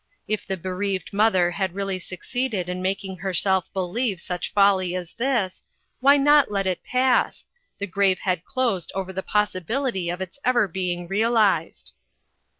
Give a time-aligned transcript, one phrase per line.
[0.27, 5.61] If the bereaved mother had really succeeded iu making herself believe such folly as this,
[5.99, 7.45] why not let it pass
[7.77, 11.93] the grave had closed over the possibility of its ever being realized